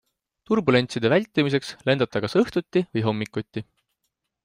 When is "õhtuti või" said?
2.45-3.09